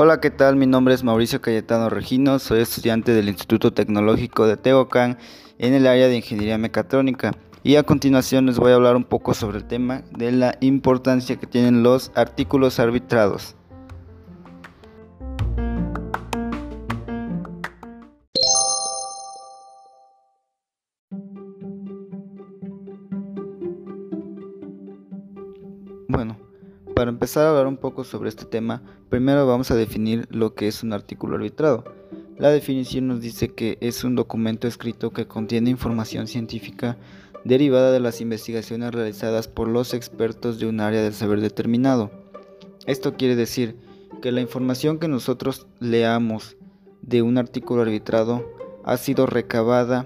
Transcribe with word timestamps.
Hola, 0.00 0.20
¿qué 0.20 0.30
tal? 0.30 0.54
Mi 0.54 0.68
nombre 0.68 0.94
es 0.94 1.02
Mauricio 1.02 1.40
Cayetano 1.40 1.90
Regino, 1.90 2.38
soy 2.38 2.60
estudiante 2.60 3.10
del 3.10 3.28
Instituto 3.28 3.72
Tecnológico 3.72 4.46
de 4.46 4.56
Tehuacán 4.56 5.18
en 5.58 5.74
el 5.74 5.88
área 5.88 6.06
de 6.06 6.14
Ingeniería 6.14 6.56
Mecatrónica 6.56 7.32
y 7.64 7.74
a 7.74 7.82
continuación 7.82 8.46
les 8.46 8.60
voy 8.60 8.70
a 8.70 8.76
hablar 8.76 8.94
un 8.94 9.02
poco 9.02 9.34
sobre 9.34 9.58
el 9.58 9.64
tema 9.64 10.04
de 10.16 10.30
la 10.30 10.56
importancia 10.60 11.34
que 11.34 11.48
tienen 11.48 11.82
los 11.82 12.12
artículos 12.14 12.78
arbitrados. 12.78 13.56
Para 26.98 27.12
empezar 27.12 27.46
a 27.46 27.50
hablar 27.50 27.68
un 27.68 27.76
poco 27.76 28.02
sobre 28.02 28.28
este 28.28 28.44
tema, 28.44 28.82
primero 29.08 29.46
vamos 29.46 29.70
a 29.70 29.76
definir 29.76 30.26
lo 30.32 30.56
que 30.56 30.66
es 30.66 30.82
un 30.82 30.92
artículo 30.92 31.36
arbitrado. 31.36 31.84
La 32.38 32.50
definición 32.50 33.06
nos 33.06 33.20
dice 33.20 33.54
que 33.54 33.78
es 33.80 34.02
un 34.02 34.16
documento 34.16 34.66
escrito 34.66 35.12
que 35.12 35.28
contiene 35.28 35.70
información 35.70 36.26
científica 36.26 36.96
derivada 37.44 37.92
de 37.92 38.00
las 38.00 38.20
investigaciones 38.20 38.92
realizadas 38.92 39.46
por 39.46 39.68
los 39.68 39.94
expertos 39.94 40.58
de 40.58 40.66
un 40.66 40.80
área 40.80 41.00
del 41.00 41.14
saber 41.14 41.40
determinado. 41.40 42.10
Esto 42.84 43.14
quiere 43.14 43.36
decir 43.36 43.76
que 44.20 44.32
la 44.32 44.40
información 44.40 44.98
que 44.98 45.06
nosotros 45.06 45.68
leamos 45.78 46.56
de 47.02 47.22
un 47.22 47.38
artículo 47.38 47.82
arbitrado 47.82 48.44
ha 48.82 48.96
sido 48.96 49.26
recabada 49.26 50.04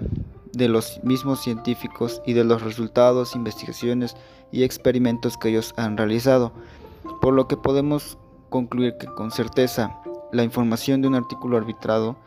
de 0.51 0.69
los 0.69 1.03
mismos 1.03 1.41
científicos 1.41 2.21
y 2.27 2.33
de 2.33 2.43
los 2.43 2.61
resultados, 2.61 3.35
investigaciones 3.35 4.15
y 4.51 4.61
experimentos 4.61 5.37
que 5.37 5.49
ellos 5.49 5.73
han 5.75 5.97
realizado, 5.97 6.53
por 7.23 7.33
lo 7.33 7.47
que 7.47 7.55
podemos 7.55 8.17
concluir 8.49 8.97
que 8.97 9.07
con 9.07 9.31
certeza 9.31 9.97
la 10.33 10.43
información 10.43 11.01
de 11.01 11.07
un 11.07 11.15
artículo 11.15 11.55
arbitrado 11.55 12.17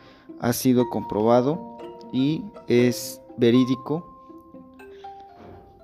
ha 0.40 0.54
sido 0.54 0.88
comprobado 0.88 1.76
y 2.14 2.42
es 2.66 3.20
verídico 3.36 4.06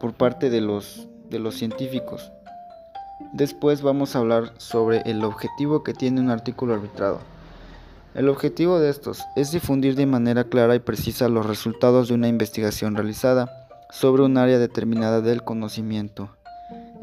por 0.01 0.15
parte 0.15 0.49
de 0.49 0.63
los, 0.63 1.09
de 1.29 1.39
los 1.41 1.57
científicos. 1.57 2.33
Después 3.35 3.83
vamos 3.83 4.17
a 4.17 4.21
hablar 4.21 4.55
sobre 4.57 5.03
el 5.03 5.25
objetivo 5.25 5.83
que 5.83 5.93
tiene 5.93 6.23
un 6.23 6.31
artículo 6.31 6.73
arbitrado. 6.73 7.21
El 8.15 8.31
objetivo 8.31 8.79
de 8.79 8.89
estos 8.89 9.23
es 9.37 9.53
difundir 9.53 9.95
de 9.95 10.07
manera 10.07 10.45
clara 10.45 10.75
y 10.75 10.81
precisa 10.81 11.29
los 11.29 11.45
resultados 11.45 12.09
de 12.09 12.15
una 12.15 12.29
investigación 12.29 12.97
realizada 12.97 13.69
sobre 13.91 14.23
un 14.23 14.39
área 14.39 14.59
determinada 14.59 15.21
del 15.21 15.45
conocimiento. 15.45 16.31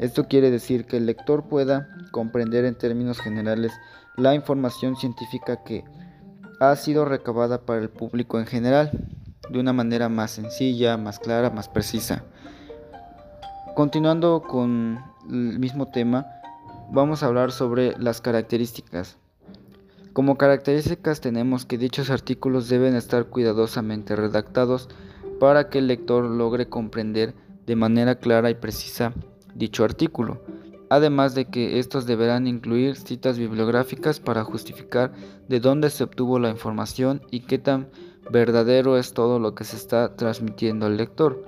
Esto 0.00 0.28
quiere 0.28 0.50
decir 0.50 0.86
que 0.86 0.96
el 0.96 1.04
lector 1.04 1.44
pueda 1.44 1.86
comprender 2.10 2.64
en 2.64 2.74
términos 2.74 3.20
generales 3.20 3.70
la 4.16 4.34
información 4.34 4.96
científica 4.96 5.62
que 5.62 5.84
ha 6.58 6.74
sido 6.76 7.04
recabada 7.04 7.66
para 7.66 7.82
el 7.82 7.90
público 7.90 8.38
en 8.38 8.46
general, 8.46 8.90
de 9.50 9.60
una 9.60 9.74
manera 9.74 10.08
más 10.08 10.30
sencilla, 10.30 10.96
más 10.96 11.18
clara, 11.18 11.50
más 11.50 11.68
precisa. 11.68 12.24
Continuando 13.74 14.42
con 14.42 15.04
el 15.28 15.58
mismo 15.58 15.90
tema, 15.90 16.26
vamos 16.90 17.22
a 17.22 17.26
hablar 17.26 17.52
sobre 17.52 17.94
las 17.98 18.22
características. 18.22 19.18
Como 20.14 20.38
características 20.38 21.20
tenemos 21.20 21.66
que 21.66 21.76
dichos 21.76 22.08
artículos 22.08 22.70
deben 22.70 22.96
estar 22.96 23.26
cuidadosamente 23.26 24.16
redactados 24.16 24.88
para 25.38 25.68
que 25.68 25.78
el 25.78 25.88
lector 25.88 26.24
logre 26.24 26.70
comprender 26.70 27.34
de 27.66 27.76
manera 27.76 28.14
clara 28.14 28.48
y 28.48 28.54
precisa 28.54 29.12
dicho 29.54 29.84
artículo, 29.84 30.40
además 30.88 31.34
de 31.34 31.46
que 31.46 31.78
estos 31.78 32.06
deberán 32.06 32.46
incluir 32.46 32.96
citas 32.96 33.38
bibliográficas 33.38 34.20
para 34.20 34.44
justificar 34.44 35.12
de 35.48 35.60
dónde 35.60 35.90
se 35.90 36.04
obtuvo 36.04 36.38
la 36.38 36.50
información 36.50 37.22
y 37.30 37.40
qué 37.40 37.58
tan 37.58 37.88
verdadero 38.30 38.96
es 38.96 39.12
todo 39.12 39.38
lo 39.38 39.54
que 39.54 39.64
se 39.64 39.76
está 39.76 40.16
transmitiendo 40.16 40.86
al 40.86 40.96
lector. 40.96 41.44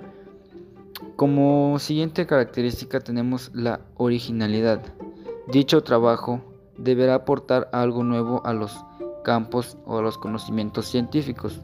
Como 1.15 1.77
siguiente 1.79 2.25
característica 2.25 2.99
tenemos 2.99 3.51
la 3.53 3.81
originalidad. 3.95 4.81
Dicho 5.51 5.83
trabajo 5.83 6.41
deberá 6.77 7.15
aportar 7.15 7.69
algo 7.71 8.03
nuevo 8.03 8.45
a 8.45 8.53
los 8.53 8.83
campos 9.23 9.77
o 9.85 9.99
a 9.99 10.01
los 10.01 10.17
conocimientos 10.17 10.87
científicos 10.87 11.61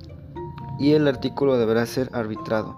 y 0.79 0.93
el 0.93 1.07
artículo 1.07 1.57
deberá 1.57 1.85
ser 1.85 2.09
arbitrado, 2.13 2.77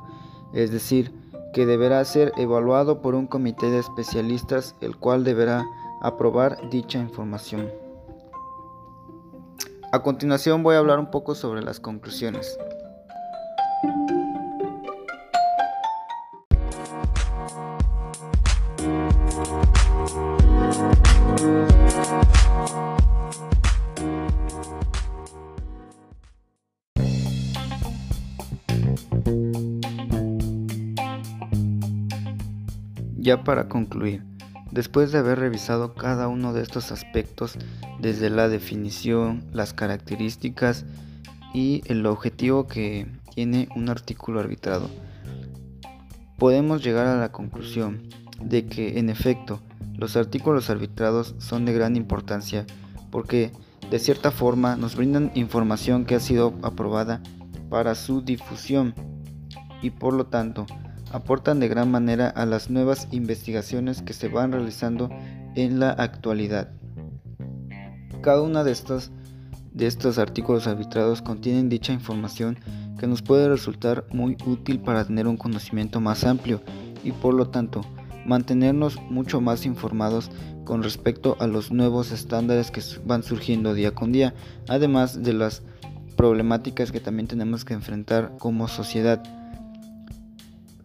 es 0.53 0.72
decir, 0.72 1.13
que 1.53 1.66
deberá 1.66 2.03
ser 2.06 2.31
evaluado 2.38 3.01
por 3.01 3.16
un 3.16 3.28
comité 3.28 3.69
de 3.69 3.79
especialistas 3.79 4.75
el 4.81 4.97
cual 4.97 5.23
deberá 5.23 5.66
aprobar 6.01 6.69
dicha 6.69 7.00
información. 7.00 7.72
A 9.91 10.01
continuación 10.01 10.63
voy 10.63 10.75
a 10.75 10.79
hablar 10.79 11.00
un 11.00 11.12
poco 11.12 11.35
sobre 11.35 11.62
las 11.62 11.79
conclusiones. 11.79 12.57
Ya 33.22 33.44
para 33.44 33.70
concluir, 33.70 34.24
después 34.72 35.12
de 35.12 35.20
haber 35.20 35.38
revisado 35.38 35.94
cada 35.94 36.28
uno 36.28 36.54
de 36.54 36.64
estos 36.64 36.92
aspectos, 36.92 37.56
desde 38.00 38.32
la 38.32 38.50
definición, 38.50 39.44
las 39.54 39.76
características 39.76 40.86
y 41.54 41.84
el 41.86 42.04
objetivo 42.08 42.66
que 42.66 43.06
tiene 43.36 43.70
un 43.76 43.90
artículo 43.90 44.40
arbitrado, 44.40 44.90
podemos 46.40 46.84
llegar 46.84 47.06
a 47.06 47.20
la 47.20 47.31
conclusión 47.31 48.10
de 48.44 48.66
que 48.66 48.98
en 48.98 49.12
efecto 49.12 49.62
los 49.94 50.18
artículos 50.18 50.72
arbitrados 50.72 51.36
son 51.38 51.64
de 51.66 51.74
gran 51.74 51.96
importancia 51.96 52.66
porque 53.12 53.52
de 53.92 54.00
cierta 54.00 54.31
forma 54.31 54.78
nos 54.78 54.96
brindan 54.96 55.31
información 55.36 56.06
que 56.06 56.16
ha 56.16 56.20
sido 56.20 56.56
aprobada 56.64 57.22
para 57.70 57.94
su 57.94 58.24
difusión 58.24 58.96
y 59.84 59.92
por 59.92 60.16
lo 60.16 60.26
tanto 60.26 60.66
aportan 61.12 61.60
de 61.60 61.68
gran 61.68 61.92
manera 61.92 62.30
a 62.30 62.46
las 62.46 62.70
nuevas 62.70 63.08
investigaciones 63.12 64.02
que 64.02 64.14
se 64.14 64.28
van 64.28 64.52
realizando 64.52 65.10
en 65.56 65.80
la 65.80 65.92
actualidad. 65.92 66.72
Cada 68.22 68.42
uno 68.42 68.64
de 68.64 68.72
estos, 68.72 69.12
de 69.74 69.88
estos 69.88 70.18
artículos 70.18 70.68
arbitrados 70.68 71.22
contienen 71.22 71.70
dicha 71.70 71.94
información 71.94 72.58
que 73.00 73.08
nos 73.08 73.22
puede 73.22 73.50
resultar 73.50 74.06
muy 74.12 74.38
útil 74.46 74.80
para 74.80 75.06
tener 75.06 75.28
un 75.28 75.38
conocimiento 75.38 76.00
más 76.00 76.24
amplio 76.24 76.62
y 77.04 77.12
por 77.12 77.34
lo 77.34 77.50
tanto 77.50 77.82
mantenernos 78.26 79.02
mucho 79.10 79.42
más 79.42 79.66
informados 79.66 80.30
con 80.64 80.84
respecto 80.84 81.36
a 81.40 81.48
los 81.48 81.72
nuevos 81.72 82.12
estándares 82.12 82.70
que 82.70 82.82
van 83.06 83.24
surgiendo 83.24 83.74
día 83.74 83.96
con 83.96 84.12
día, 84.12 84.36
además 84.68 85.24
de 85.24 85.34
las 85.34 85.64
problemáticas 86.16 86.92
que 86.92 87.00
también 87.00 87.28
tenemos 87.28 87.66
que 87.66 87.74
enfrentar 87.74 88.36
como 88.38 88.68
sociedad. 88.68 89.41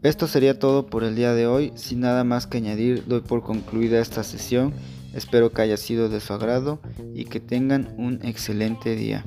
Esto 0.07 0.29
sería 0.29 0.57
todo 0.57 0.87
por 0.87 1.03
el 1.03 1.17
día 1.17 1.35
de 1.35 1.49
hoy, 1.49 1.73
sin 1.75 1.99
nada 1.99 2.23
más 2.23 2.47
que 2.47 2.59
añadir 2.59 3.03
doy 3.09 3.23
por 3.23 3.43
concluida 3.43 3.99
esta 3.99 4.23
sesión, 4.23 4.73
espero 5.13 5.51
que 5.51 5.63
haya 5.63 5.77
sido 5.77 6.09
de 6.09 6.21
su 6.21 6.33
agrado 6.33 6.79
y 7.13 7.25
que 7.25 7.41
tengan 7.41 7.93
un 7.99 8.21
excelente 8.23 8.95
día. 8.95 9.25